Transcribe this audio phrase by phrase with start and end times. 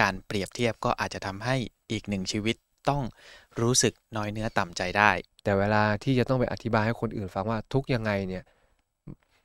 [0.00, 1.56] การเปรียบเทียบก็อาจจะทำให้
[1.90, 2.56] อีกหนึ่งชีวิต
[2.88, 3.02] ต้อง
[3.60, 5.10] รู้สึกน้อยเนื้อต่ำใจได้
[5.44, 8.44] แต่เวลาที่จะต้องไปอธิบายให้คนอื่นฟังว่าทุกข์ยังไงเนี่ย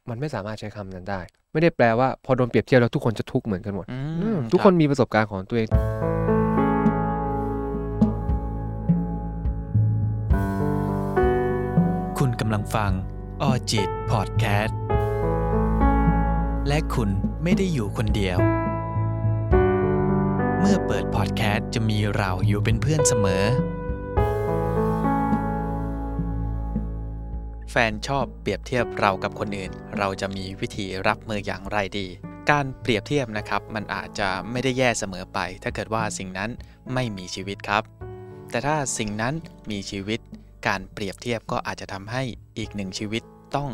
[0.09, 1.21] มันไม่สามารถใช้คำนั้นได้
[1.51, 5.69] ไม่ได้แปลว่าพอโดนเปรียบเทียบแล้วทุกคนจะทุกข์เหมือนกันหมดอือืมมทุกรับคนมีประสบการณ์ของตัวเอง
[12.17, 12.91] คุณกำลังฟัง
[13.41, 14.77] ออจิตพอดแคสต์
[16.67, 17.09] และคุณ
[17.43, 18.39] ไม่ได้อยู่คนเดียว
[20.59, 23.43] เมื่อเปิดพอดแคสต์จะมีเราอยู่เป็นเพื่อนเสมอ
[27.71, 32.07] แฟนชอบเปรียบเทียบเรากับคนอื่น เราจะมีวิธีรับมืออย่างไรดี
[32.51, 36.49] การเปรียบเทียบนะครับ มันอาจจะไม่ได้แย่เสมอไป ถ้าเกิดว่าสิ่งนั้น
[36.93, 37.83] ไม่มีชีวิตครับ
[38.51, 39.33] แต่ถ้าสิ่งนั้น
[39.71, 40.19] มีชีวิต
[40.67, 42.23] การเปรียบเทียบก็อาจจะทำให้
[42.57, 43.23] อีกหนึ่งชีวิต
[43.55, 43.69] ต้อง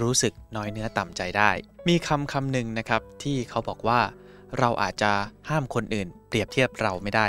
[0.00, 1.50] รู้สึกน้อยเนื้อต่ำใจได้
[1.88, 4.00] มีคำคำหนึ่งนะครับที่เขาบอกว่า
[4.58, 5.12] เราอาจจะ
[5.48, 7.26] ห้ามคนอื่น เปรียบเทียบเราไม่ได้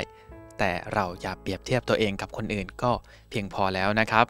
[0.59, 2.91] แต่เราอย่าเปรียบเทียบตัวเองกับคนอื่นก็
[3.29, 4.25] เพียงพอแล้วนะครับ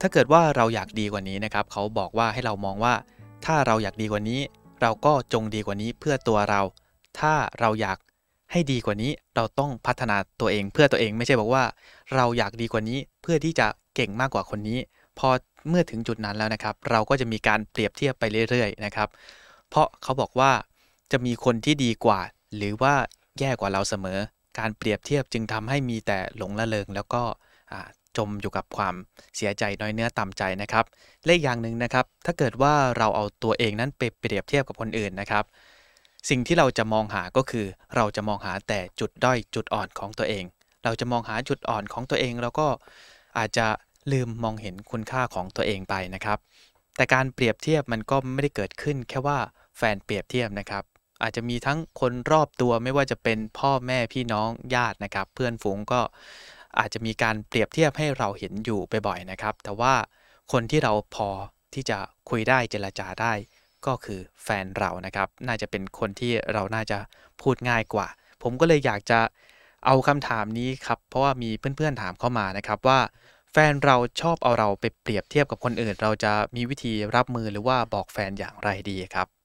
[0.00, 2.94] ถ้าเกิดว่าเราอยากดีกว่านี้นะครับ เขาบอกว่าให้เรามองว่า
[3.44, 4.40] ถ้าเราอยากดีกว่านี้
[4.80, 6.60] เราก็จงดีกว่านี้เพื่อตัวเรา
[7.20, 7.98] ถ้าเราอยาก
[8.52, 11.64] ให้ดีกว่านี้เราต้องพัฒนาตัวเองเพื่อตัวเองไม่ใช่บอกว่า
[12.14, 14.78] เราอยากดีกว่านี้เพื่อที่จะเก่งมากกว่าคนนี้
[15.18, 15.28] พอ
[15.68, 19.08] เมื่อถึงจุดนั้นแล้วนะครับ เราก็จะมีการเปรียบเทียบไปเรื่อยๆนะครับ
[19.70, 20.52] เพราะเขาบอกว่า
[21.12, 22.20] จะมีคนที่ดีกว่า
[22.56, 22.94] หรือว่า
[23.38, 24.18] แย่กว่าเราเสมอ
[24.58, 27.22] การเปรียบเทียบจึงทำให้มีแต่หลงละเลงแล้วก็
[28.16, 28.94] จมอยู่กับความ
[29.36, 30.84] เสียใจน้อยเนื้อต่ำใจนะครับ
[31.26, 35.44] เลขอย่างหนึ่งนะครับ ถ้าเกิดว่าเราเอาตัวเองนั้นไปเปรียบเทียบกับคนอื่นนะครับ
[36.28, 40.44] สิ่งที่เราจะมองหาก็คือเราจะมองหาแต่จุดด้อยจุดอ่อนของตัวเอง
[40.84, 42.66] เราจะมองหาจุดอ่อนของตัวเอง แล้วก็
[43.38, 43.66] อาจจะ
[44.12, 46.38] ลืมมองเห็นคุณค่าของตัวเองไปนะครับ
[46.96, 49.38] แต่การเปรียบเทียบมันก็ไม่ได้เกิดขึ้นแค่ว่า
[49.76, 50.84] แฟนเปรียบเทียบนะครับ
[51.22, 56.00] อาจจะมีทั้งคนรอบตัวไม่ว่าจะเป็นพ่อแม่พี่น้องญาตินะครับ เพื่อนฝูงก็
[56.78, 59.94] อาจจะมีการเปรียบเทียบให้เราเห็นอยู่บ่อยๆนะครับ แต่ว่า
[60.52, 61.28] คนที่เราพอ
[61.74, 61.98] ที่จะ
[62.30, 63.32] คุยได้เจรจาได้
[63.86, 66.98] ก็คือแฟนเรานะครับ น่าจะเป็นคนที่เราน่าจะ
[67.42, 68.06] พูดง่ายกว่า
[68.42, 69.20] ผมก็เลยอยากจะ
[69.86, 73.00] เอาคำถามนี้ครับ เพราะว่ามีเพื่อนๆถามเข้ามานะครับว่า
[73.52, 79.41] แฟนเราชอบเอาเราไปเปรียบเทียบกับคนอื่น เราจะมีวิธีรับมือหรือว่าบอกแฟนอย่างไรดีครับ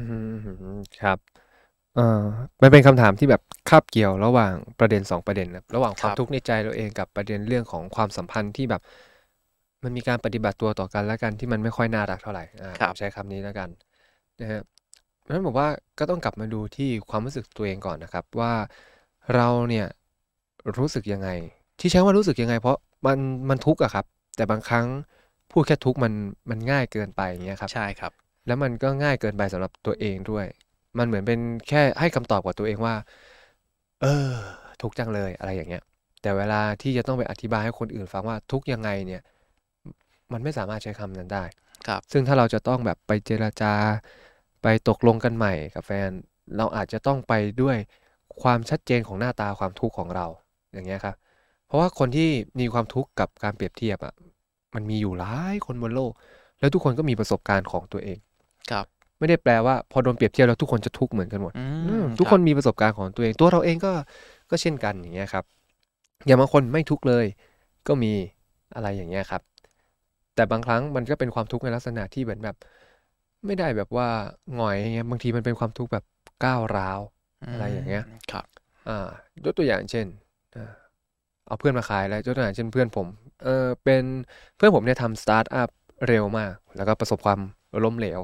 [0.00, 0.16] อื
[0.76, 1.18] ม ครับ
[1.96, 2.22] เอ่อ
[2.62, 8.82] มันเป็นคำถามที่แบบคาบเกี่ยวระหว่างประเด็นสองประเด็นนะระหว่างความครับ ทุกข์ในใจเราเองกับประเด็นเรื่องของความสัมพันธ์ที่แบบ
[9.84, 13.68] มันมีการปฏิบัติตัวต่อกันและกันที่มันไม่ค่อยน่ารักเท่าไหร่ อ่าครับผมใช้คำนี้แล้วกัน
[14.40, 14.60] นะฮะ
[15.20, 15.68] เพราะฉะนั้นผมว่า
[15.98, 18.52] ก็ต้องกลับมาดูที่ความรู้สึกตัวเองก่อนนะครับ ว่า
[19.34, 19.86] เราเนี่ย
[20.78, 21.28] รู้สึกยังไง
[21.80, 23.18] ที่ใช้ว่ารู้สึกยังไง เพราะมัน
[23.48, 24.04] มันทุกข์อะครับ
[24.36, 24.86] แต่บางครั้ง
[25.52, 26.12] พูดแค่ทุกข์มัน
[26.50, 28.12] มันง่ายเกินไปอย่างเงี้ยครับ ใช่ครับ
[28.46, 30.46] แล้วมันก็ง่ายเกินไปสำหรับตัวเองด้วย
[30.98, 32.94] มันเหมือนเป็นแค่ให้คำตอบกับตัวเองว่า
[34.02, 34.30] เออ
[34.82, 35.82] ทุกข์จังเลยอะไรอย่างเงี้ย
[36.22, 39.22] แต่เวลาที่จะต้องไปอธิบายให้คนอื่นฟังว่าทุกข์ยังไงเนี่ย
[40.32, 41.44] มันไม่สามารถใช้คำนั้นได้
[41.86, 43.72] ครับ ซึ่งถ้าเราจะต้องแบบไปเจราจา
[44.62, 46.10] ไปตกลงกันใหม่กับแฟน
[46.56, 47.76] เราอาจจะต้องไปด้วย
[48.42, 50.26] ความชัดเจนของหน้าตาความทุกข์ของเรา
[50.72, 51.16] อย่างเงี้ยครับ
[51.66, 52.30] เพราะว่าคนที่
[52.60, 54.14] มีความทุกข์กับการเปรียบเทียบอะ
[54.74, 56.12] มันมีอยู่หลายคนบนโลก
[56.60, 58.18] แล้วทุกคนก็มีประสบการณ์ของตัวเอง
[58.70, 58.86] ครับ
[59.18, 63.92] ไม่ได้แปลว่าพอโดนเปรียบเทียบแล้วทุกคนจะทุกข์เหมือนกันหมดอือืมมทุกรับคนมีประสบการณ์ของตัวเองตัวเราเองก็
[64.50, 65.44] ก็เช่นกันอย่างเงี้ยครับ
[66.26, 67.26] อย่างบางคนไม่ทุกข์เลย
[67.88, 68.12] ก็มี
[68.74, 69.42] อะไรอย่างเงี้ยครับ
[70.34, 72.56] แต่บางครั้งมันก็เป็นความทุกข์ในลักษณะที่เหมือนแบบ
[73.46, 74.08] ไม่ได้แบบว่า
[74.54, 76.04] หงอยอย่างเงี้ยบางทีมันเป็นความทุกข์แบบ
[76.44, 77.00] ก้าวร้าว
[77.52, 78.46] อะไรอย่างเงี้ยครับ
[78.88, 79.08] อ่า
[79.44, 80.06] ยกตัวอย่างเช่น
[80.54, 80.70] อ่า
[81.46, 83.06] เอาเพื่อนมาขายแล้วยกตัวอย่างเช่นเพื่อนผม
[83.44, 84.02] เออเป็น
[84.56, 85.68] เพื่อนผมเนี่ยทำสตาร์ทอัพ
[86.08, 87.40] เร็วมาก แล้วก็ประสบความ
[87.84, 88.20] ล้มเหลว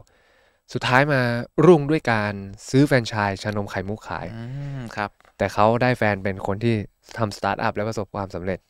[0.72, 1.20] สุดท้ายมา
[1.66, 2.32] รุ่งด้วยการ
[2.68, 4.42] ซื้อแฟรนไชส์ชานมไข่มุกขายอื
[4.78, 6.74] มครับ แต่เขาได้แฟนเป็นคนที่
[7.18, 8.60] ทำสตาร์ทอัพแล้วประสบความสำเร็จ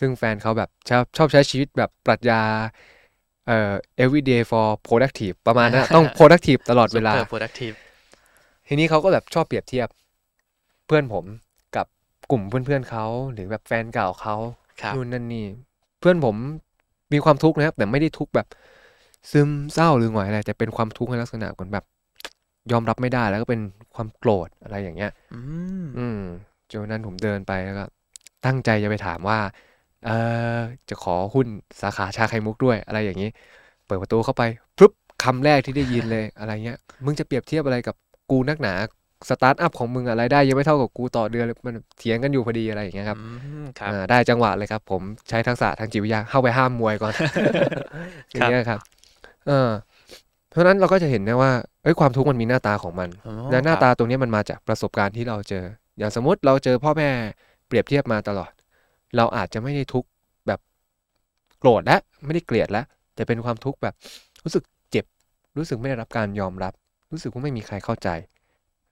[0.00, 2.42] ซึ่งแฟนเขาแบบชอบชอบใช้ชีวิตแบบปรัชญา
[3.46, 3.72] เอ่อ
[4.04, 7.74] everyday for productive ประมาณนั้นต้อง productive ตลอดเวลา super productive
[8.68, 9.88] ทีนี้เขาก็แบบชอบเปรียบเทียบ
[10.86, 11.24] เพื่อนผม
[11.76, 11.86] กับ
[12.30, 14.36] กลุ่มเพื่อนๆเขาหรือแบบแฟนเก่าเขา
[14.82, 15.46] ครับนู่นนั่นนี่
[16.00, 16.36] เพื่อนผม
[17.12, 18.46] มีความทุกข์นะครับ แต่ไม่ได้ทุกข์แบบ
[19.30, 21.84] ซึมเศร้าหรือหงอยอะไรแต่เป็นความทุกข์ในลักษณะเหมือนแบบ
[22.72, 23.60] ยอมรับไม่ได้แล้วก็เป็น
[23.94, 25.40] ความโกรธอะไรอย่างเงี้ย อื
[25.82, 26.20] มอืม
[26.70, 27.84] จนวันนั้นผมเดินไปแล้วก็
[28.46, 29.38] ตั้งใจจะไปถามว่า
[30.06, 30.10] เอ
[30.56, 31.46] อจะขอหุ้น
[31.82, 33.30] สาขาชาไข่มุกด้วยอะไรอย่างนี้
[33.86, 34.42] เปิดประตูเข้าไป
[34.78, 34.92] ปุ๊บ
[35.24, 37.94] คำแรกที่ได้ยินเลยอะไรเงี้ย มึงจะเปรียบเทียบอะไรกับ
[38.30, 38.74] กูนักหนา
[39.28, 43.28] สตาร์ทอัพของมึงอะไรได้ยังไม่เท่ากับกูต่อเดือนเลยมันเถียงกันอยู่พอดีอะไรอย่างเงี้ยครับอื
[43.62, 47.12] มครับอ่าได้จังหวะเลยครับ ผมใช้ทักษะทางจิตวิทยาเข้าไปห้ามมวยก่อน
[48.30, 48.80] อย่างเงี้ยครับ
[49.48, 49.70] เออ
[50.50, 51.52] เพราะฉะนั้นเราก็จะเห็นได้ว่า
[51.82, 55.64] เอ้ยความทุกข์มันมีหน้าตาของมันอ๋อและหน้าครับตาตรงเนี้ยมันมาจากประสบการณ์ที่เราเจอ
[55.98, 57.08] อย่างสมมติเราเจอพ่อแม่
[57.66, 58.52] เปรียบเทียบมาตลอด
[59.16, 60.08] เราอาจจะไม่ได้ทุกข์
[60.46, 60.60] แบบ
[61.58, 62.84] โกรธและไม่ได้เกลียดแล้ว
[63.14, 63.94] แต่เป็นความทุกข์แบบ
[64.44, 65.04] รู้สึกเจ็บ
[65.56, 66.72] รู้สึกไม่ได้รับการยอมรับ
[67.12, 68.08] รู้สึกว่าไม่มีใครเข้าใจ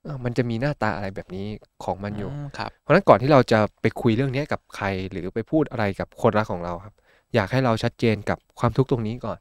[0.03, 1.47] เอ้ามันจะมีหน้าตาอะไรแบบนี้
[1.85, 6.95] ของมันอยู่มครับเพราะฉะนั้นก่อนที่เราจะไปคุยเรื่องเนี้ยกับใคร หรือไปพูดอะไรกับคนรักของเราครับ
[7.35, 9.39] อยากให้เราชัดเจนกับความทุกข์ตรงนี้ก่อน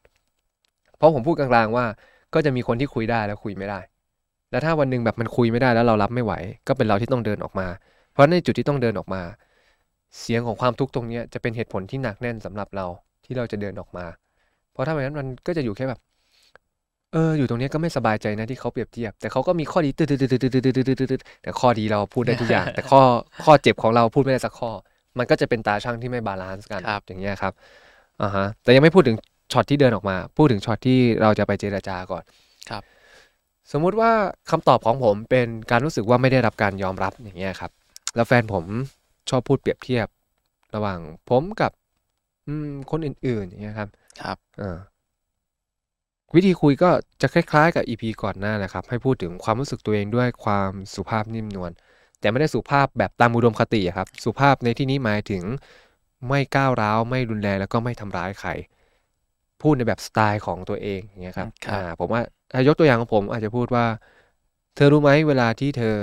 [0.97, 1.85] เพราะผมพูดกลางๆว่า
[2.33, 3.79] ก็จะมีคนที่คุยได้แล้วคุยไม่ได้
[4.51, 6.33] แล้วถ้าวันหนึ่งแบบมันคุยไม่ได้แล้วเรารับไม่ไหว
[6.67, 7.67] ก็เป็นเราที่ต้องเดินออกมา
[8.13, 9.21] เพราะในจุดที่ต้องเดินออกมา
[10.19, 12.85] เสียงของความทุกข์ตรงนี้จะเป็นเหตุผลที่หนักแน่นสำหรับเรา
[13.25, 14.05] ที่เราจะเดินออกมา
[14.71, 15.99] เพราะถ้าแบบนั้นมันก็จะอยู่แค่แบบ
[17.13, 23.01] เออ อยู่ตรงนี้ก็ไม่สบายใจนะที่เขาเปรียบเทียบ แต่เขาก็มีข้อดีตืดๆๆๆๆๆๆแต่ข้อดีเราพูดได้ทุกอย่าง แต่ข้อ
[23.45, 24.71] ข้อเจ็บของเราพูดไม่ได้สักข้อ
[25.17, 27.53] มันก็จะเป็นตาช่างที่ไม่ balance กันครับอย่างเงี้ยครับ
[28.21, 29.17] อ่าฮะแต่ยังไม่พูดถึง
[29.51, 32.23] ช็อตที่เดินออกมา พูดถึงช็อตที่เราจะไปเจรจาก่อน
[32.69, 32.83] ครับ
[33.71, 34.11] สมมุติว่า
[34.51, 37.71] คำตอบของผมเป็นการรู้สึกว่าไม่ได้รับการยอมรับอย่างเงี้ยครับ
[38.15, 38.65] แล้วแฟนผม
[39.29, 40.07] ชอบพูดเปรียบเทียบ
[40.75, 40.99] ระหว่าง
[41.29, 41.71] ผมกับ
[42.47, 43.89] อืมคนอื่นๆอย่างเงี้ยครับ
[44.21, 44.77] ครับเออ
[46.35, 46.89] วิธีคุยก็
[47.21, 51.71] จะคล้ายๆ กับ EP ก่อนหน้าแหละครับ ให้พูดถึงความรู้สึกตัวเองด้วยความสุภาพนิ่มนวล
[52.19, 55.43] แต่ไม่ได้สุภาพแบบตามอุดมคติอะครับ สุภาพในที่นี้หมายถึง
[56.27, 58.49] ไม่ก้าวร้าว ไม่รุนแรงแล้วก็ไม่ทำร้ายใคร
[59.65, 62.21] พูดในแบบสไตล์ของตัวเองอย่างเงี้ยครับครับอ่าผมว่า
[62.51, 63.85] ถ้ายกตัวอย่างของผมอาจจะพูดว่า
[64.75, 65.95] เธอรู้ไหมเวลาที่เธอ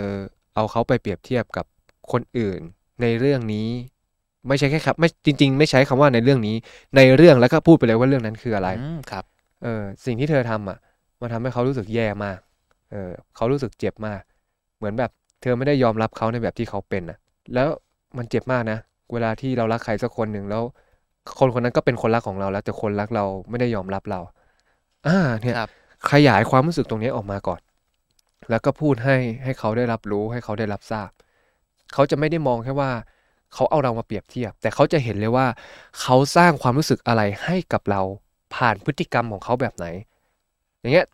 [0.55, 1.67] เอาเขาไปเปรียบเทียบกับ
[2.13, 2.61] คนอื่น
[3.03, 3.69] ในเรื่องนี้
[4.49, 6.57] ไม่ใช่แค่ครับ ไม่จริง ๆ ไม่ใช้คำว่าในเรื่องนี้
[6.97, 9.25] ในเรื่องแล้วก็พูดไปเลยว่าเรื่องนั้นคืออะไรอืมครับ
[9.63, 10.79] เออสิ่งที่เธอทำอะ
[11.21, 12.39] มันทำให้เขารู้สึกแย่มาก
[12.91, 14.23] เออเขารู้สึกเจ็บมาก
[14.79, 15.11] เหมือนแบบ
[15.43, 17.19] เธอไม่ได้ยอมรับเขาในแบบที่เขาเป็นนะ
[17.55, 17.69] แล้ว
[18.17, 18.79] มันเจ็บมากนะ
[19.13, 20.63] เวลาที่เรารักใครสักคนหนึ่งแล้ว
[21.39, 24.21] คนคนนั้นก็เป็นคนรักของเราแล้ว แต่คนรักเราไม่ได้ยอมรับเรา
[25.07, 25.71] อ่าเนี่ยครับ
[26.11, 27.61] ขยายความรู้สึกตรงนี้ออกมาก่อน
[28.51, 31.11] แล้วก็พูดให้ให้เขาได้รับรู้ให้เขาได้รับทราบ
[31.93, 32.91] เขาจะไม่ได้มองแค่ว่า
[33.55, 35.47] เขาเอาเรามาเปรียบเทียบ แต่เขาจะเห็นเลยว่า
[36.01, 38.03] เขาสร้างความรู้สึกอะไรให้กับเรา
[38.55, 39.87] ผ่านพฤติกรรมของเขาแบบไหน
[40.81, 41.07] อย่างเงี้ย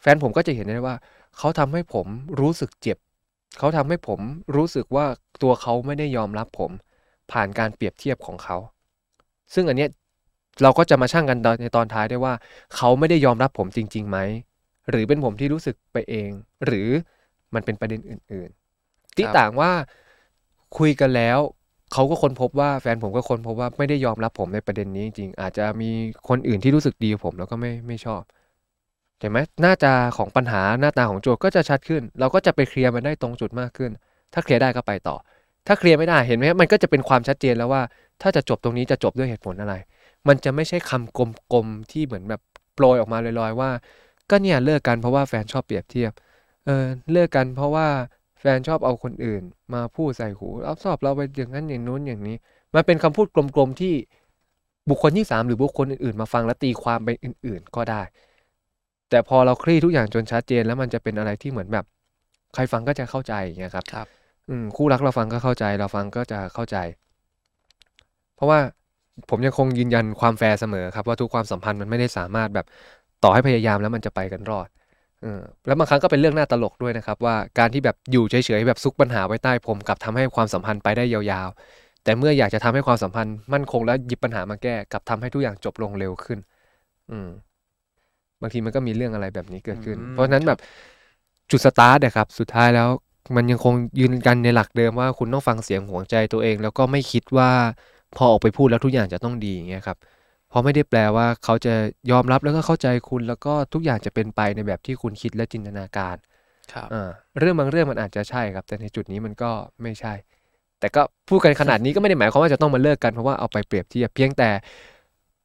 [0.00, 0.96] แฟนผมก็จะเห็นได้ว่า
[1.38, 2.06] เขาทำให้ผม
[2.40, 2.98] รู้สึกเจ็บ
[3.58, 4.20] เขาทำให้ผม
[4.56, 5.06] รู้สึกว่า
[5.42, 6.70] ตัวเขาไม่ได้ยอมรับผม
[7.32, 8.56] ผ่านการเปรียบเทียบของเขา
[9.54, 9.90] ซึ่งอันเนี้ย
[10.62, 12.34] เราก็จะมาชั่งกันในตอนท้ายได้ว่า
[12.76, 14.18] เขาไม่ได้ยอมรับผมจริงๆไหม
[14.90, 16.30] หรือเป็นผมที่รู้สึกไปเอง
[16.66, 16.88] หรือ
[17.54, 19.70] มันเป็นประเด็นอื่นๆที่ต่างว่า
[20.78, 21.38] คุยกันแล้ว
[21.92, 25.90] เขาก็ค้นพบว่าแฟนผมก็ค้นพบว่าไม่ได้ยอมรับผมในประเด็นนี้จริงๆอาจจะมี
[26.28, 28.22] คนอื่นที่รู้สึกดีกับผมแล้วก็ไม่ไม่ชอบ
[29.20, 33.90] เห็นไหมหน้าตาของปัญหาหน้าตาของโจทย์ก็จะชัดขึ้น เราก็จะไปเคลียร์มันได้ตรงจุดมากขึ้น
[34.32, 35.16] ถ้าเคลียร์ได้ก็ไปต่อ
[35.66, 37.82] ถ้าเคลียร์ไม่ได้เห็นไหมมันก็จะเป็นความชัดเจนแล้วว่า
[38.22, 39.74] ถ้าจะจบตรงนี้จะจบด้วยเหตุผลอะไร
[40.28, 42.40] มันจะไม่ใช่คำกลมๆที่เหมือนแบบ
[42.74, 43.70] โปรยออกมาลอยๆว่า
[44.30, 46.12] ก็เนี่ยเลิกกันเพราะว่าแฟนชอบเปรียบเทียบ
[46.66, 47.86] เออเลิกกันเพราะว่า
[48.40, 49.42] แฟนชอบเอาคนอื่น
[49.74, 52.36] มาพูดใส่หูเอาชอบเราไปอย่างนั้นอย่างนู้นอย่างนี้
[52.74, 53.94] มันเป็นคำพูดกลมๆที่
[54.88, 58.02] บุคคลที่สามหรือบุคคลอื่นๆ มาฟังและตีความไปอื่น ๆ ก็ได้
[59.10, 61.84] แต่พอเราคลี่ทุกอย่างจนชัดเจนแล้วมันจะเป็นอะไรที่เหมือนแบบ
[62.54, 64.06] ใครฟังก็จะเข้าใจอย่างเงี้ยครับครับ
[64.48, 66.76] อืมคู่รักเราฟังก็เข้าใจ เราฟังก็จะเข้าใจ
[68.40, 68.60] เพราะว่า
[69.30, 72.66] ผมยังคงยืนยันความแฟร์เสมอครับว่าทุกความสัมพันธ์มันไม่ได้สามารถแบบ
[73.24, 74.68] ต่อให้พยายามแล้วมันจะไปกันรอด
[75.22, 86.38] เออแล้วบางครั้งก็เป็นเรื่องน่าตลกด้วยนะครับ ว่าการที่แบบอยู่เฉยๆแบบซุกปัญหาไว้ใต้ผมกลับทำให้ความสัมพันธ์ไปได้ยาวๆ แต่เมื่ออยากจะทำให้ความสัมพันธ์มั่นคงแล้วหยิบปัญหามาแก้กลับทำให้ทุกอย่างจบลงเร็วขึ้น
[87.10, 87.28] อืม
[88.40, 90.58] บางทีมันก็มีเรื่องอะไรแบบนี้เกิดขึ้นอืมเพราะฉะนั้นครับแบบ
[91.50, 92.88] จุดสตาร์ทอะครับ สุดท้ายแล้ว
[93.36, 97.50] มันยังคงยืนกันในหลักเดิมว่าคุณต้องฟังเสียงหัวใจตัวเอง แล้วก็ไม่คิดว่า
[98.16, 99.98] พอออกไปพูดแล้วทุกอย่างจะต้องดีอย่างเงี้ยครับ
[100.48, 101.74] เพราะไม่ได้แปลว่าเขาจะ
[102.10, 106.16] ยอมรับแล้วก็เข้าใจคุณแล้วก็ทุกอย่างจะเป็นไปในแบบที่คุณคิดและจินตนาการ
[106.72, 109.50] ครับอ่าเรื่องบางเรื่องมันอาจจะใช่ครับ แต่ในจุดนี้มันก็
[109.82, 110.14] ไม่ใช่
[110.80, 114.50] แต่ก็พูดกันขนาดนี้ก็ไม่ได้หมายความว่าจะต้องมาเลิกกันเพราะว่าเอาไปเปรียบเทียบเพียงแต่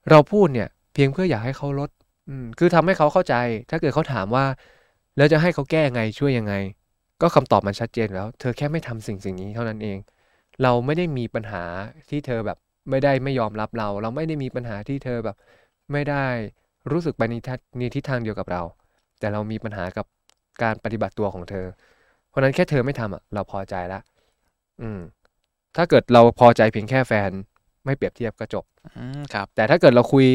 [0.10, 1.90] เราพูดเนี่ย เพียงเพื่ออยากให้เขาลด
[2.30, 3.36] อืมคือทำให้เขาเข้าใจ
[3.70, 4.46] ถ้าเกิดเขาถามว่า
[5.18, 6.54] แล้วจะให้เขาแก้ไงช่วยยังไง
[7.22, 9.98] ก็คำตอบมันชัดเจนแล้ว เธอแค่ไม่ทำสิ่งสิ่งนี้เท่านั้นเอง
[10.64, 11.64] เราไม่ได้มีปัญหา
[12.10, 12.58] ที่เธอแบบ
[12.90, 15.38] ไม่ได้ไม่ยอมรับเรา เราไม่ได้มีปัญหาที่เธอแบบ
[15.92, 16.26] ไม่ได้
[16.92, 18.62] รู้สึกไปในทิศในทิศทางเดียวกับเรา
[19.20, 20.06] แต่เรามีปัญหากับ
[20.64, 21.66] การปฏิบัติตัวของเธอ
[22.30, 24.00] เพราะฉะนั้นแค่เธอไม่ทำอะเราพอใจละ
[24.82, 25.00] อืม
[25.76, 27.32] ถ้าเกิดเราพอใจเพียงแค่แฟน
[27.86, 30.26] ไม่เปรียบเทียบก็จบอืมครับ แต่ถ้าเกิดเราคุย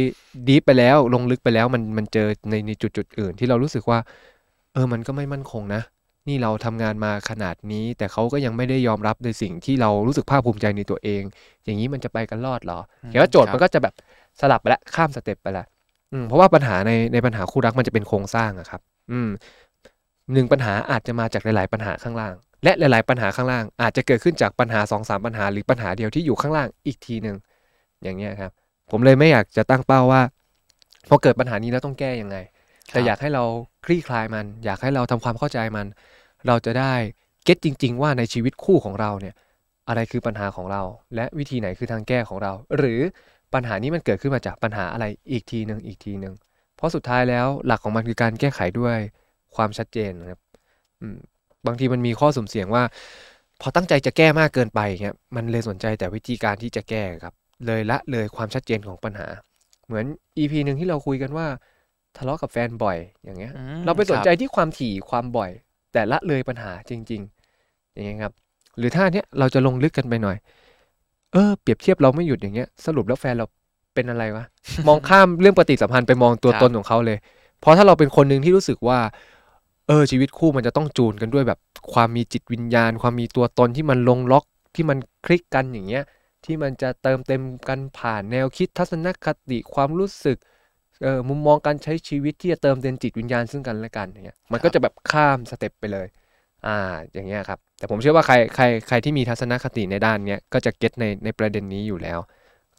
[0.48, 3.98] ดีฟไปแล้วลงลึกไปแล้วมันมันเจอในในจุดจุดอื่น ที่เรารู้สึกว่า
[4.72, 5.82] เออมันก็ไม่มั่นคงนะ
[6.30, 11.22] นี่เราทำงานมาขนาดนี้ แต่เขาก็ยังไม่ได้ยอมรับในสิ่งที่เรารู้สึกภาคภูมิใจในตัวเอง
[11.64, 13.94] อย่างนี้มันจะไปกันรอดเหรออืมเห็นว่าโจทย์ครับมันก็จะแบบ
[14.40, 15.64] สลับไปละข้ามสเต็ปไปละ
[16.12, 18.80] อืมเพราะว่าปัญหาในในปัญหาคู่รักมันจะเป็นโครงสร้างอะครับ
[19.12, 19.30] อืม
[20.32, 22.34] หนึ่งปัญหาอาจจะมาจากหลาย ๆ ปัญหาข้างล่าง
[22.64, 27.36] และหลาย ๆ ปัญหาข้างล่าง อาจจะเกิดขึ้นจากปัญหาสองสามปัญหา หรือปัญหาเดียวที่อยู่ข้างล่างอีกทีหนึ่ง
[28.02, 28.52] อย่างเงี้ยครับ
[28.90, 30.22] ผมเลยไม่อยากจะตั้งเป้าว่า
[31.08, 32.36] พอเกิดปัญหานี้แล้วต้องแก้ยังไง
[32.90, 33.44] แต่อยากให้เรา
[33.86, 35.86] คลี่คลายมัน อยากให้เราทำความเข้าใจมัน
[36.46, 36.94] เราจะได้
[37.44, 39.34] เก็ตจริง ๆ ว่าในชีวิตคู่ของเราเนี่ย
[39.88, 40.82] อะไรคือปัญหาของเรา
[41.14, 43.00] และวิธีไหนคือทางแก้ของเรา หรือ
[43.54, 46.34] ปัญหานี้มันเกิดขึ้นมาจากปัญหาอะไรอีกทีหนึ่งอีกทีหนึ่ง
[46.76, 48.96] เพราะสุดท้ายแล้วหลักของมันคือการแก้ไขด้วย
[49.56, 50.40] ความชัดเจนนะครับ
[51.00, 51.18] อืม
[51.66, 52.82] บางทีมันมีข้อสุ่มเสี่ยงว่า
[53.60, 57.34] พอตั้งใจจะแก้มากเกินไปเงี้ยมันเลยสนใจแต่วิธีการที่จะแก้ครับ
[57.66, 59.28] เลยละเลยความชัดเจนของปัญหา
[59.86, 60.04] เหมือน
[60.38, 61.46] EP หนึ่งที่เราคุยกันว่า
[62.16, 65.50] ทะเลาะกับแฟนบ่อยอย่างเงี้ยอืมเราไปสนครับใจที่ความถี่ความบ่อย
[65.92, 67.20] แต่ละเลยปัญหาจริง
[67.58, 68.32] ๆ อย่างเงี้ยครับ
[68.78, 70.36] หรือถ้าเนี้ยเราจะลงลึกกันไปหน่อย
[71.32, 73.46] เออเปรียบเทียบเราไม่หยุดอย่างเงี้ย สรุปแล้วแฟนเรา
[73.94, 74.44] เป็นอะไรวะ
[74.88, 77.18] มองข้ามเรื่องปฏิสัมพันธ์ไปมองตัวตนของเขาเลย
[77.60, 78.98] เพราะถ้าเราเป็นคนหนึ่งที่รู้สึกว่า
[79.88, 81.58] เออชีวิตคู่มันจะต้องจูนกันด้วยแบบ
[81.92, 84.44] ความมีจิตวิญญาณ ความมีตัวตนที่มันลงล็อก
[84.74, 86.04] ที่มันคลิกกันอย่างเงี้ย
[86.44, 90.36] ที่มันจะเติมเต็มกันผ่านแนวคิดทัศนคติความรู้สึก
[91.02, 96.06] เออมุมมองการใช้ชีวิตที่จะเติมเต็มจิตวิญญาณซึ่งกันและกันอย่างเงี้ยมันก็จะแบบข้ามสเต็ปไปเลย
[96.66, 96.78] อ่า
[97.12, 102.18] อย่างเงี้ยครับ แต่ผมเชื่อว่าใครใครใครที่มีทัศนคติในด้านเนี้ยก็จะเก็ตในในประเด็นนี้อยู่แล้ว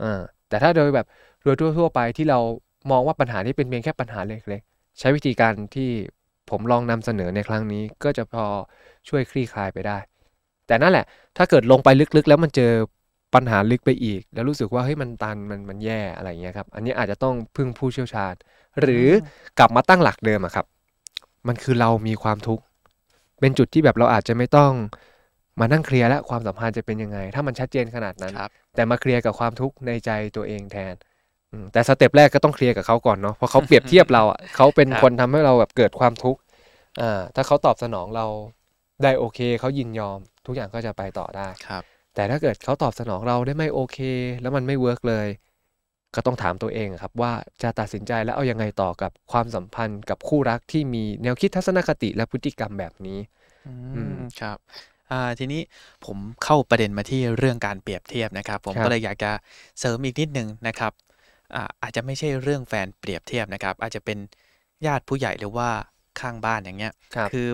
[0.03, 1.05] อ่าแต่ถ้าโดยแบบ
[1.43, 2.39] โดยทั่ว ๆ ไปที่เรา
[2.91, 5.89] มองว่าปัญหานี้เป็นเพียงแค่ปัญหาเล็กๆใช้วิธีการที่
[6.49, 8.45] ผมลองนำเสนอในครั้งนี้ก็จะพอ
[9.09, 9.97] ช่วยคลี่คลายไปได้
[10.67, 11.05] แต่นั่นแหละ
[11.37, 12.71] ถ้าเกิดลงไปลึกๆ แล้วมันเจอ
[13.33, 18.33] ปัญหาลึกไปอีก แล้วรู้สึกว่าเฮ้ยมันตันมันมันแย่อะไรเงี้ยครับ อันนี้อาจจะต้องพึ่งผู้เชี่ยวชาญ
[18.81, 19.07] หรืออ
[19.59, 20.65] กลับมาตั้งหลักเดิมอะครับ
[21.47, 22.63] มันคือเรามีความทุกข์
[23.39, 24.71] เป็นจุดที่แบบเราอาจจะไม่ต้อง
[25.59, 30.93] มานั่ง clear แล้วความสัมพันธ์จะเป็นยังไง ถ้ามันชัดเจนขนาดนั้นครับแต่มา clear กับความทุกข์ในใจตัวเองแทน
[31.51, 36.39] อืมแต่ step แรกก็ต้อง clear กับเขาก่อนเนาะเพราะเขาเปรียบเทียบเราอะเขาเป็นครับคนทำให้เราแบบเกิดความทุกข์
[37.01, 38.25] อ่าถ้าเขาตอบสนองเรา
[39.03, 41.83] ได้โอเคเขายินยอม ทุกอย่างก็จะไปต่อได้ครับ
[42.15, 43.97] แต่ถ้าเกิดเขาตอบสนองเราได้ไม่โอเค
[44.41, 45.27] แล้วมันไม่ work เลย
[46.15, 47.31] ก็ต้องถามตัวเองครับว่า
[47.63, 53.19] จะตัดสินใจแล้วเอายังไงต่อกับความสัมพันธ์กับคู่รักที่มีแนวคิดทัศนคติและพฤติกรรมแบบนี้
[53.65, 54.57] อือืมมครับ
[55.11, 55.61] อ่าทีนี้
[56.05, 59.31] ผมเข้าประเด็นมาที่เรื่องการเปรียบเทียบนะครับ ผมครับก็เลยอยากจะ
[59.79, 60.91] เสริมอีกนิดนึงนะครับ
[61.55, 64.17] อ่าอาจจะไม่ใช่เรื่องแฟนเปรียบเทียบนะครับ อาจจะเป็น
[64.85, 65.69] ญาติผู้ใหญ่หรือว่า
[66.19, 67.47] ข้างบ้านอย่างเงี้ยครับคือ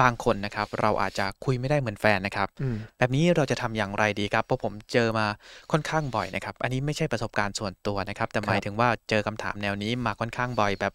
[0.00, 5.26] บางคนนะครับ เราอาจจะคุยไม่ได้เหมือนแฟนนะครับอืมแบบนี้เราจะทำอย่างไรดีครับเพราะผมเจอมา
[5.72, 10.94] ค่อนข้างบ่อยนะครับ อันนี้ไม่ใช่ประสบการณ์ส่วนตัวนะครับ แต่หมายถึงว่าเจอคำถามแนวนี้มาค่อนข้างบ่อยแบบ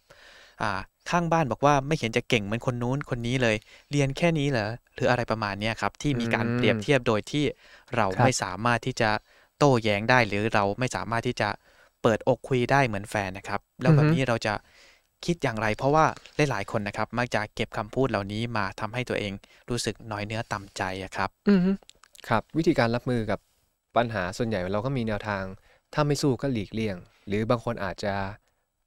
[0.62, 3.56] อ่าข้างบ้านบอกว่าไม่เห็นจะเก่งเหมือนคนนู้นคนนี้เลย
[3.90, 7.44] เรียนแค่นี้เหรอหรืออะไรประมาณเนี้ยครับ ที่มีการอืมเปรียบเทียบโดยที่
[7.96, 9.10] เราครับไม่สามารถที่จะ
[9.58, 11.48] โต้แย้งได้ หรือเราไม่สามารถที่จะ
[12.02, 14.54] เปิดอกคุยได้เหมือนแฟนนะครับ แล้วแบบนี้เราจะ
[15.26, 16.04] คิดอย่างไร เพราะว่า
[16.36, 19.32] หลายๆคนนะครับ มักจะเก็บคำพูดเหล่านี้มาทำให้ตัวเอง
[19.70, 21.70] รู้สึกน้อยเนื้อต่ำใจอะครับ อือฮึ
[22.28, 23.38] ครับ วิธีการรับมือกับ
[23.96, 25.42] ปัญหาส่วนใหญ่เราก็มีแนวทาง
[25.94, 26.96] ถ้าไม่สู้ก็หลีกเลี่ยง
[27.26, 28.14] หรือบางคนอาจจะ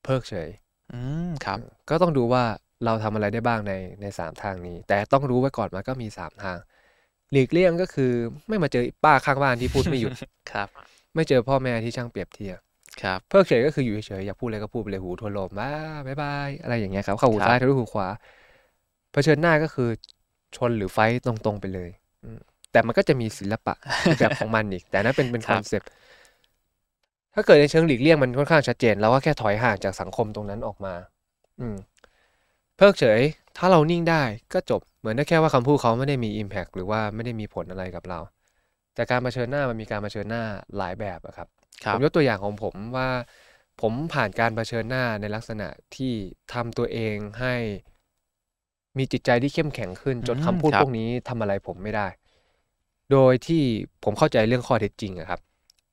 [0.03, 0.49] เพิกเฉย
[0.93, 1.57] อืมครับ
[1.89, 2.43] ก็ต้องดูว่า
[2.85, 6.57] เราทำอะไรได้บ้างในในสามทางนี้ แต่ต้องรู้ไว้ก่อนมันก็มีสามทาง
[7.31, 8.11] หลีกเลี่ยงก็คือ
[8.47, 10.11] ไม่มาเจอป้าข้างบ้านที่พูดไม่หยุด
[10.51, 10.67] ครับ
[11.15, 12.57] ไม่เจอพ่อแม่ที่ช่างเปรียบเทียบ
[12.99, 15.69] ครับเพิกเฉยก็คืออยู่เฉยๆอยากพูดอะไรก็พูดไปเลยหูทวนลมบ้า
[16.05, 18.07] bye bye อะไรอย่างเงี้ยครับเข้าหูครับซ้ายทะลุหูขวา
[19.11, 19.89] เผชิญหน้าก็คือ
[20.55, 21.89] ชนหรือ fight ตรงๆไปเลย
[22.23, 22.39] อืม
[22.71, 23.73] แต่มันก็จะมีศิลปะ
[24.05, 25.89] ในแบบของมันอีก แต่นั่นเป็นเป็นคครับ concept
[27.33, 30.93] ถ้าเกิดในเชิงหลีกเลี่ยงมันค่อนข้างชัดเจนเราก็แค่ถอยห่างจากสังคมตรงนั้นออกมา
[31.59, 31.77] อืม
[32.77, 33.21] เพิกเฉย
[33.57, 38.19] ถ้าเรานิ่งได้ก็จบ เหมือนได้แค่ว่าคำพูดเขาไม่ได้มี Impact หรือว่าไม่ได้มีผลอะไรกับเรา
[38.95, 40.43] แต่การมาเผชิญหน้ามันมีการมาเผชิญหน้า
[40.77, 43.09] หลายแบบอะครับครั ผบมยกตัวอย่างของผมว่า
[43.81, 46.13] ผมผ่านการเผชิญหน้าในลักษณะที่
[46.53, 47.55] ทำตัวเองให้
[48.97, 52.07] มีจิตใจที่เข้มแข็งขึ้น จนอืมคำพูดครับพวกนี้ทำอะไรผมไม่ได้
[53.11, 53.63] โดยที่
[54.03, 55.39] ผมเข้าใจเรื่องข้อเท็จจริงอะครับ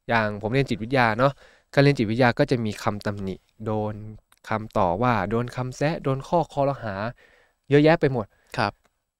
[0.08, 1.32] อย่างผมเรียนจิตวิทยาเนาะ
[1.74, 3.94] การเรียนจิตวิทยาก็จะมีคำตำหนิ โดน
[4.48, 6.94] คำต่อว่า โดนคำแซะโดนข้อคอรหา
[7.70, 8.26] เยอะแยะไปหมด
[8.58, 8.72] ครับ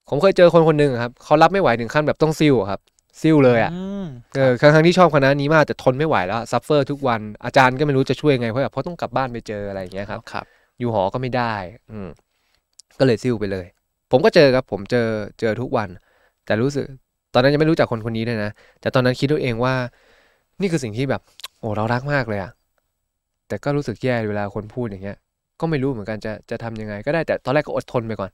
[0.09, 2.81] ผมเคยเจอคนคนหนึ่งอะครับเขารับไม่ไหวถึงขั้นแบบต้องซิ่วอะครับ
[3.23, 3.73] ซิ่วเลยอะ
[4.03, 4.05] ม
[4.37, 10.45] เออครับทั้งๆที่ชอบคณะนี้มากแต่ทนไม่ไหวแล้ว suffer ทุกวันอาจารย์ก็ไม่รู้จะช่วยยังไงเพราะแบบเพราะต้องกลับบ้านไปเจออะไรอย่างเงี้ยครับครับ
[10.79, 11.55] อยู่หอก็ไม่ได้
[11.91, 12.09] อืม
[12.99, 13.67] ก็เลยซิ่วไปเลย
[14.11, 15.09] ผมก็เจอครับ ผมเจอ
[15.41, 15.89] เจอทุกวัน
[16.47, 16.85] แต่รู้สึก
[17.35, 19.75] ตอนนั้นยังไม่รู้จักคนคนนี้เลยนะแต่ตอนนั้นคิดตัวเองว่า
[20.61, 21.21] นี่คือสิ่งที่แบบ
[21.59, 22.51] โอ้เรารักมากเลยอะ
[23.49, 25.17] แต่ก็รู้สึกแย่เวลาคนพูดอย่างเงี้ย
[25.61, 28.31] ก็ไม่รู้เหมือนกันจะจะทำยังไง ก็ได้แต่ตอนแรกก็อดทนไปก่อน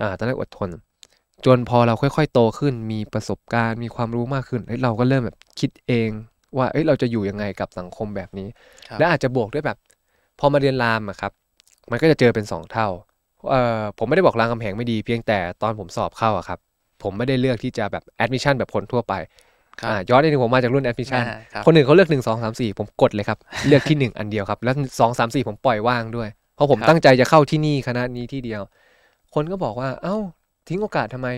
[0.00, 0.70] อ่า ตอนแรกอดทน
[1.46, 6.08] จนพอเราค่อยๆ โตขึ้นมีประสบการณ์มีความรู้มากขึ้นเฮ้ยเราก็เริ่มแบบคิดเอง
[6.56, 8.48] ว่าเอ้ยเราจะอยู่ยังไงกับสังคมแบบนี้
[8.88, 9.78] ครับและอาจจะบวกด้วยแบบ
[10.38, 11.32] พอมาเรียนรามอะครับ
[11.90, 12.88] มันก็จะเจอเป็นสองเท่า
[13.50, 16.58] เอ่อผมไม่ได้บอกรามคำแหงไม่ดีเพียงแต่ตอนผมสอบเข้าอะครับ
[17.02, 19.14] ผมไม่ได้เลือกที่จะแบบ admission แบบคนทั่วไป
[19.80, 28.62] ครับอ่าย้อนไปถึงผมมาจากรุ่น admission อ่าครับคนอื่นเขาเลือกหนึ่งสองสามสี่ผมกดเลยครับ เลือกที่หนึ่งอันเดียวครับ แล้วสองสามสี่ผมปล่อยว่างด้วย เพราะผมครับตั้งใจจะเข้าที่นี่คณะนี้ที่เดียว
[29.34, 30.16] คนก็บอกว่า เอ้า
[30.68, 31.28] ทิ้งโอกาสทำไม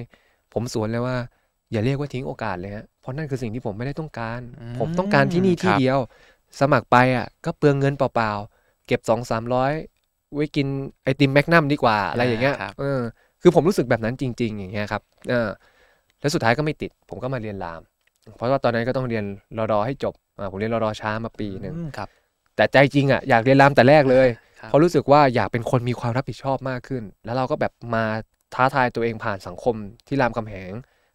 [0.53, 1.17] ผมสวนเลยว่า
[1.73, 5.99] อย่าเรียกว่าทิ้งโอกาสเลยฮะเพราะนั่นคือสิ่งที่ผมไม่ได้ต้องการอืมผมต้องการที่นี่ที่ครับเดียว
[6.61, 9.73] สมัครไปอะ ก็เปลืองเงินเปล่าๆเก็บสองสามร้อย
[10.35, 10.67] ไว้กิน
[11.05, 13.01] ไอติมแมกนัมดีกว่าอะไรอย่างเงี้ยครับเออ
[13.43, 15.49] คือผมรู้สึกแบบนั้นจริง ๆ อย่างเงี้ยครับเออ
[16.21, 17.81] แล้วสุดท้ายก็ไม่ติด ผมก็มาเรียนราม
[18.37, 19.25] เพราะว่าตอนนั้นก็ต้องเรียน
[19.59, 22.09] รอดอให้จบอ่าผมเรียนรอดอช้ามาปีหนึ่งอืมครับ
[22.57, 24.29] แต่ใจจริงอะอยากเรียนรามแต่แรกเลย
[24.61, 28.05] ครับเพราะรู้สึกว่าอยากเป็นคนมีความรับผิดชอบมากขึ้น แล้วเราก็แบบมา
[28.55, 29.75] ท้าทายตัวเองผ่านสังคม
[30.07, 30.73] ที่รามคำแหง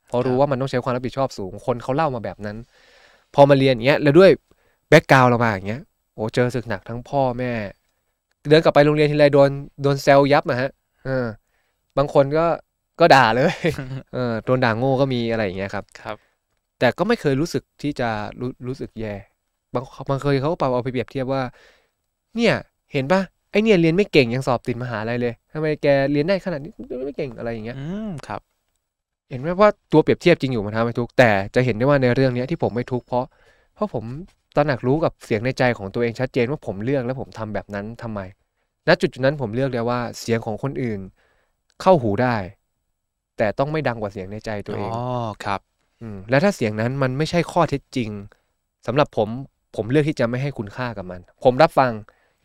[0.08, 2.58] เพราะรู้ว่ามันต้องใช้ความรับผิดชอบสูง คนเขาเล่ามาแบบนั้น
[3.36, 4.32] พอมาเรียนอย่างเงี้ยแล้วด้วย
[4.90, 5.82] แบ็กกราวเรามาอย่างเงี้ย
[6.14, 7.52] โอ้เจอศึกหนักทั้งพ่อแม่
[8.50, 9.50] เดินกลับไปโรงเรียนทีไรโดน
[9.82, 10.72] โดนแซวยับอะฮะ
[11.06, 11.26] เออ
[11.98, 12.46] บางคนก็
[13.00, 13.54] ก็ด่าเลย
[14.14, 16.18] เออโดนด่าโง่ก็มีอะไรอย่างเงี้ยครับครับ
[16.80, 19.14] แต่ก็ไม่เคยรู้สึกที่จะรู้รู้สึกแย่
[19.74, 21.42] บางบางเคยเขาก็เอาไปเปรียบเทียบว่า
[22.36, 22.54] เนี่ย
[22.94, 26.72] เห็นปะไอเนี่ยเรียนไม่เก่งยังสอบติดมหาลัยเลย ทำไมแกเรียนได้ขนาดนี้
[27.06, 28.42] ไม่เก่งอะไรอย่างเงี้ย อืมครับ
[29.30, 33.26] เห็นไหมว่าตัวเปรียบเทียบจริงอยู่มันทำให้ทุกข์แต่จะเห็นได้ว่าในเรื่องเนี้ยที่ผมไม่ทุกข์เพราะ
[33.76, 34.04] เพราะผม
[34.56, 38.20] ตระหนักรู้กับเสียงในใจของตัวเองชัดเจนว่าผมเลือกและผมทำแบบนั้นทำไม
[38.88, 41.00] ณจุดจุดนั้นผมเลือกเลยว่าเสียงของคนอื่น
[41.82, 42.36] เข้าหูได้
[43.38, 45.02] แต่ต้องไม่ดังกว่าเสียงในใจตัวเองอ๋อ
[45.46, 45.60] ครับ
[46.02, 48.10] อืมแล้วถ้าเสียงนั้นมันไม่ใช่ข้อเท็จจริง
[48.88, 49.30] สำหรับผม
[49.76, 51.92] ผมเลือกที่จะไม่ให้คุณค่ากับมัน ผมรับฟัง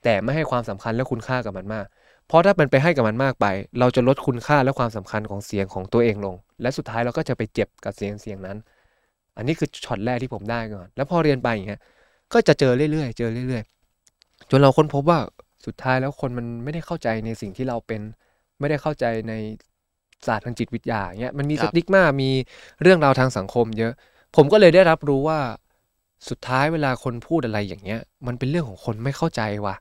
[0.05, 1.87] แต่ไม่ให้ความสำคัญและคุณค่ากับมันมาก
[2.31, 3.47] เพราะถ้ามันไปให้กับมันมากไป
[3.81, 8.57] เราจะลดคุณค่าและความสำคัญของเสียงของตัวเองลง และสุดท้ายเราก็จะไปเจ็บกับเสียงเสียงนั้น
[9.37, 11.81] อันนี้คือช็อตแรกที่ผมได้ก่อน แล้วพอเรียนไปอย่างเงี้ย
[12.33, 15.19] ก็จะเจอเรื่อยๆ เจอเรื่อยๆ จนเราค้นพบว่า
[15.67, 18.01] สุดท้ายแล้วคนมันไม่ได้เข้าใจในสิ่งที่เราเป็น
[18.61, 19.33] ไม่ได้เข้าใจใน
[20.27, 22.31] ศาสตร์ทางจิตวิทยาเงี้ยมันมีสติกมามี
[22.83, 23.93] เรื่องราวทางสังคมเยอะ
[24.37, 25.39] ผมก็เลยได้รับรู้ว่า
[26.29, 29.77] สุดท้ายเวลาคนพูดอะไรอย่างเงี้ย มันเป็นเรื่องของคนไม่เข้าใจว่ะ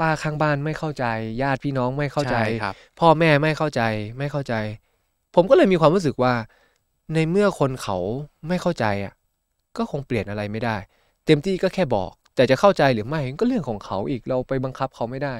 [0.00, 1.04] ป้าข้างบ้านไม่เข้าใจ
[1.42, 3.82] ญาติพี่น้องไม่เข้าใจช่ครับพ่อแม่ไม่เข้าใจ
[4.18, 4.54] ไม่เข้าใจ
[5.34, 6.32] ผมก็เลยมีความรู้สึกว่า
[7.14, 7.98] ในเมื่อคนเขา
[8.48, 9.14] ไม่เข้าใจอะ
[9.76, 10.76] ก็คงเปลี่ยนอะไรไม่ได้
[11.26, 15.34] เต็มที่ก็แค่บอก แต่จะเข้าใจหรือไม่ก็เรื่องของเขาอีกเราไปบังคับเขาไม่ได้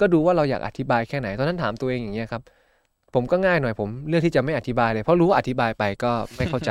[0.00, 2.42] ก็ดูว่าเราอยากอธิบายแค่ไหนตอนนั้นถามตัวเองอย่างเงี้ยครับ
[3.14, 6.70] ผมก็ง่ายหน่อยผมเลือกที่จะไม่อธิบายเลยเพราะรู้ว่าอธิบายไปก็ไม่เข้าใจ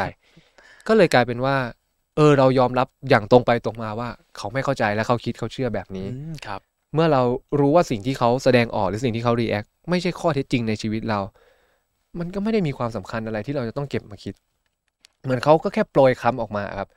[0.87, 1.55] ก็เลยกลายเป็นว่า
[2.15, 6.61] เออเรายอมรับอย่างตรงไปตรงมาว่า เขาไม่เข้าใจและเขาคิดเขาเชื่อแบบนี้อืมครับ
[6.93, 7.21] เมื่อเรา
[7.60, 11.19] รู้ว่าสิ่งที่เขาแสดงออกหรือสิ่งที่เขารีแอคไม่ใช่ข้อเท็จจริงในชีวิตเรา
[12.19, 14.34] มันก็ไม่ได้มีความสำคัญอะไรที่เราจะต้องเก็บมาคิด
[15.23, 16.89] เหมือนเขาก็แค่โปรยคำออกมาครับ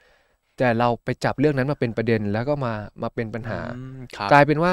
[0.59, 4.73] แต่เราไปจับเรื่องนั้นมาเป็นประเด็นแล้วก็มามาเป็นปัญหาอืมครับกลายเป็นว่า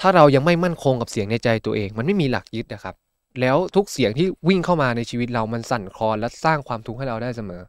[0.00, 2.94] ถ้าเรายังไม่มั่นคงกับเสียงในใจตัวเอง มันไม่มีหลักยึดนะครับ
[3.40, 7.62] แล้วทุกเสียงที่วิ่งเข้ามาในชีวิตเรามันสั่นคลอนและสร้างความทุกข์ให้เราได้เสมอ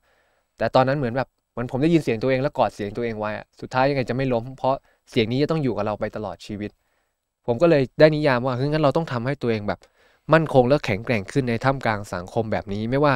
[0.58, 4.76] แต่ตอนนั้นเหมือนแบบเหมือนผมได้ยินเสียงตัวเองแล้วกอดเสียงตัวเองไว้อะสุดท้ายยังไงจะไม่ล้มเพราะ
[5.10, 6.72] เสียงนี้จะต้องอยู่กับเราไปตลอดชีวิต
[7.46, 9.80] ผมก็เลยได้นิยามว่าเฮ้ยงั้นเราต้องทำให้ตัวเองแบบ
[10.34, 13.16] มั่นคงและแข็งแกร่งขึ้นในท่ามกลางสังคมแบบนี้ไม่ว่า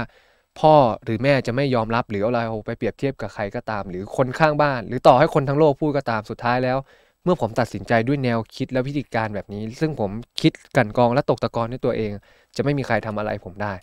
[0.59, 6.77] พ่อหรือแม่จะไม่ยอมรับหรือเอาเราไปเปรียบเทียบกับใครก็ตาม หรือคนข้างบ้าน หรือต่อให้คนทั้งโลกพูดก็ตามสุดท้ายแล้ว
[7.23, 10.11] เมื่อผมตัดสินใจด้วยแนวคิดและวิธีการแบบนี้ ซึ่งผม
[10.41, 12.11] คิดกลันกรองและตกตะกอนด้วยตัวเอง
[12.55, 13.73] จะไม่มีใครทำอะไรผมได้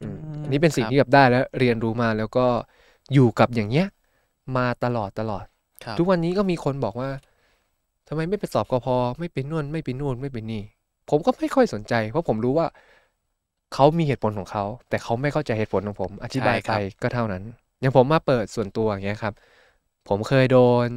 [0.00, 2.46] อืมอืมอันนี้เป็นสิ่งครับที่แบบได้แล้วเรียนรู้มาแล้วก็
[3.14, 3.86] อยู่กับอย่างเงี้ย
[4.56, 5.44] มาตลอดตลอด
[5.84, 7.10] ครับทุกวันนี้ก็มีคนบอกว่า
[8.08, 8.86] ทำไมไม่ไปสอบกพ
[9.18, 10.62] ไม่ไปนู่นไม่ไปนู่นไม่ไปนี่
[11.10, 12.66] ผมก็ไม่ค่อยสนใจ เพราะผมรู้ว่า
[13.72, 17.42] เขามีเหตุผลของเขา แต่เขาไม่เข้าใจเหตุผลของผม อธิบายใช่คไปรับก็เท่านั้น
[17.80, 19.34] อย่างผมมาเปิดส่วนตัวอย่างเงี้ยครับ
[20.06, 20.54] ผมเคยโด
[20.86, 20.88] น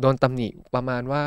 [0.00, 1.24] โดนตำหนิประมาณว่า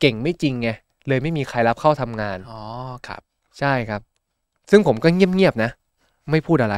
[0.00, 0.68] เก่งไม่จริงไง
[1.08, 2.58] เลยไม่มีใครรับเข้าทำงานอ๋อ
[3.06, 3.22] ครับ
[3.58, 4.02] ใช่ครับ
[4.70, 5.70] ซึ่งผมก็เงียบๆนะ
[6.30, 6.76] ไม่พูดอะไร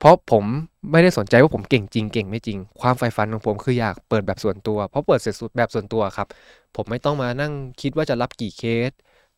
[0.00, 0.44] เพราะผม
[0.90, 6.26] ไม่ได้สนใจว่าผมเก่งจริงเก่งไม่จริง ความใฝ่ฝันของผมคืออยากเปิดแบบส่วนตัว เพราะเปิดเสร็จสุดแบบส่วนตัวครับ
[6.76, 8.90] ผมไม่ต้องมานั่งคิดว่าจะรับกี่เคส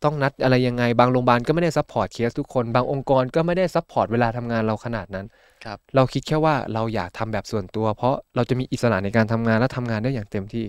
[0.05, 5.27] ต้องนัดอะไรยังไง บางโรงพยาบาลก็ไม่ได้ support case ทุกคน บางองค์กรก็ไม่ได้ support เวลาทำงานเราขนาดนั้น
[5.65, 10.67] ครับเราคิดแค่ว่าเราอยากทำแบบส่วนตัว เพราะเราจะมีอิสระในการทำงานและทำงานได้อย่างเต็มที่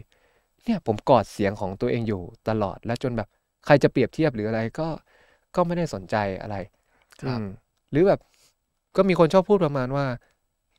[0.66, 3.28] เนี่ยผมกอดเสียงของตัวเองอยู่ตลอด และจนแบบ
[3.66, 4.88] ใครจะเปรียบเทียบหรืออะไรก็
[5.56, 6.56] ก็ไม่ได้สนใจอะไร
[7.22, 7.46] ครับอืม
[7.92, 8.20] หรือแบบ
[8.96, 10.06] ก็มีคนชอบพูดประมาณว่า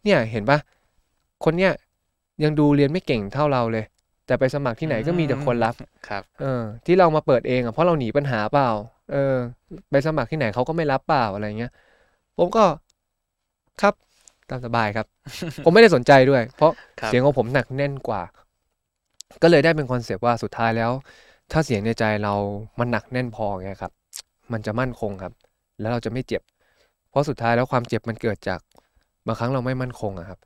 [0.05, 0.59] เนี่ยเห็นปะ
[1.45, 1.73] คนเนี้ย
[2.45, 3.85] ยังดูเรียนไม่เก่งเท่าเราเลย
[4.27, 5.75] แต่ไปสมัครที่ไหนก็มีแต่คนรับ
[6.09, 8.69] ครับ เออ ที่เรามาเปิดเองอะเพราะเราหนีปัญหาเปล่า
[9.13, 9.35] เออ
[9.91, 11.73] ไปสมัครที่ไหนเขาก็ไม่รับเปล่าอะไรเงี้ย
[12.39, 12.65] ผมก็
[13.83, 13.95] ครับ
[14.51, 15.07] ตามสบายครับ
[15.65, 18.23] ผมไม่ได้สนใจด้วย เพราะครับเสียงของผมหนักแน่นกว่า
[19.43, 20.91] ก็เลยได้เป็น concept ว่าสุดท้ายแล้ว
[21.53, 22.35] ถ้าเสียงในใจเรา
[22.79, 23.93] มันหนักแน่นพอไงครับ
[24.53, 25.33] มันจะมั่นคงครับ
[25.81, 26.43] แล้วเราจะไม่เจ็บ
[27.15, 28.61] เพราะสุดท้ายแล้วความเจ็บมันเกิดจาก
[29.27, 30.39] บางครั้งเราไม่มั่นคงอะครับ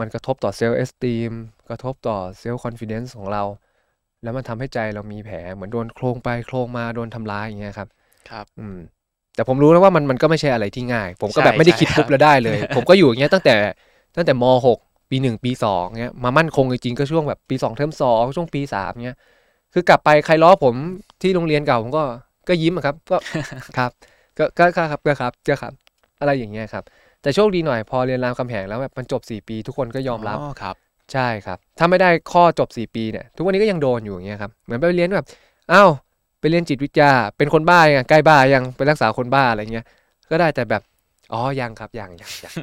[0.00, 1.32] มันกระทบต่อ self-esteem
[1.68, 3.42] กระทบต่อเซลล์คอนฟิ dence ของเรา
[4.22, 7.88] แล้วมันทำให้ใจเรามีแผลเหมือนโดนโคลงไปโคลงมาโดนทำร้ายอย่างเงี้ยครับ
[8.30, 8.78] ครับ อืม
[9.34, 13.54] แต่ผมรู้แล้วว่ามันมันก็ไม่ใช่อะไรที่ง่าย ผมก็ใช่แบบไม่ได้คิดใช่ปุ๊บครับแล้วได้เลย ผมก็อยู่อย่างเงี้ยตั้งแต่
[14.16, 14.78] ตั้งแต่มหก
[15.10, 19.18] ปีหนึ่งปีสองเงี้ยมามั่นคงจริงๆก็ช่วงแบบปีสองเทอมสองช่วงปีสามเงี้ย
[19.72, 20.74] คือกลับไปใครล้อผม
[21.22, 22.02] ที่โรงเรียนเก่าผมก็
[22.48, 23.16] ก็ยิ้มอะครับ ก็
[23.78, 23.90] ครับ
[24.38, 25.81] ก็ก็ก็ครับก็ครับก็ครับ
[26.22, 26.84] อะไรอย่างเงี้ยครับ
[27.22, 30.76] แต่โชคดีหน่อยพอเรียนรามคำแหงแล้วแบบมันจบ 4 ปีทุกคนก็ยอมรับอ๋อครับ
[31.12, 35.26] ใช่ครับ ถ้าไม่ได้ข้อจบ 4 ปีเนี่ยทุกวันนี้ก็ยังโดนอยู่อย่างเงี้ยครับเหมือนไปเรียนแบบ
[35.72, 35.90] อ้าว
[36.40, 39.86] ไปเรียนจิตวิทยา เป็นคนบ้ายังใกล้บ้ายังไปรักษาคนบ้าอะไรเงี้ย
[40.30, 40.82] ก็ได้แต่แบบ
[41.32, 42.54] อ๋อยังครับยังยังยัง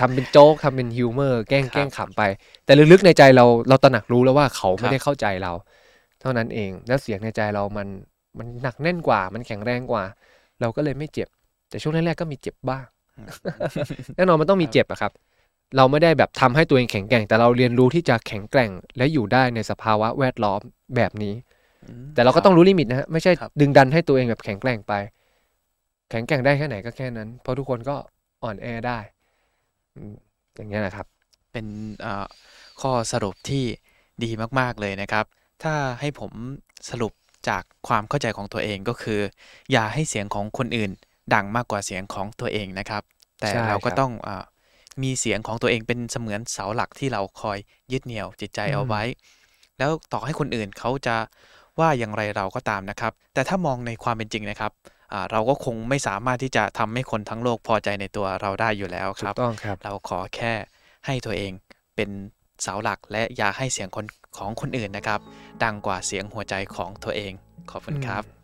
[0.00, 2.22] ทำเป็นโจ๊กทำเป็น humor แกล้งครับแกล้งขำไป
[2.64, 5.52] แต่ลึกๆในใจเราเราตระหนักรู้แล้วว่าเขาครัไม่ได้เข้าใจเรา
[6.20, 7.88] เท่านั้นเองแล้วเสียงในใจเรามัน
[8.38, 10.04] มันหนักแน่นกว่า มันแข็งแรงกว่า
[10.60, 11.28] เราก็เลยไม่เจ็บ
[11.70, 12.84] แต่ช่วงแรกๆก็มีเจ็บบ้าง
[14.16, 15.12] แน่นอนมันต้องมีเจ็บอะครับ
[15.76, 20.60] เราไม่ได้แบบทำให้ตัวเองแข็งแกร่ง แต่เราเรียนรู้ที่จะแข็งแกร่ง และอยู่ได้ในสภาวะแวดล้อม
[20.96, 21.34] แบบนี้
[21.84, 24.92] อืมแต่เราก็ต้องรู้ limit นะฮะไม่ใช่ครับดึงดันให้ตัวเองแบบแข็งแกร่งไป
[26.10, 27.96] แข็งแกร่งได้แค่ไหนก็แค่นั้น เพราะทุกคนก็
[28.42, 28.98] อ่อนแอได้
[29.96, 30.14] อืม
[30.56, 31.06] อย่างเงี้ยนะครับ
[31.52, 31.66] เป็น
[32.00, 32.26] เอ่อ
[32.80, 33.64] ข้อสรุปที่
[34.22, 35.24] ดีมาก ๆ เลยนะครับ
[35.62, 36.32] ถ้าให้ผม
[36.90, 37.12] สรุป
[37.48, 39.20] จากความเข้าใจของตัวเองก็คือ
[39.72, 40.90] อย่าให้เสียงของคนอื่น
[41.34, 43.02] ดังมากกว่าเสียงของตัวเองนะครับ
[43.40, 44.44] แต่ใช่เราก็ครับต้องเออ
[45.02, 47.58] มีเสียงของตัวเองเป็นเสมือนเสาหลักที่เราคอย
[47.92, 49.02] ยึดเหนี่ยวจิตใจอืมเอาไว้
[49.78, 51.16] แล้วต่อให้คนอื่นเขาจะ
[51.80, 54.72] ว่าอย่างไรเราก็ตามนะครับ แต่ถ้ามองในความเป็นจริงนะครับ
[55.12, 60.52] อ่าเราก็คงไม่สามารถที่จะทำให้คนทั้งโลกพอใจในตัวเราได้อยู่แล้วคถูรักบต้องครับ เราขอแค่
[61.06, 61.52] ให้ตัวเอง
[61.96, 62.10] เป็น
[62.62, 64.06] เสาหลักและอย่าให้เสียงคน
[64.36, 65.20] ของคนอื่นนะครับ
[65.62, 67.32] ดังกว่าเสียงหัวใจของตัวเอง
[67.70, 68.43] ขอบคุณครับ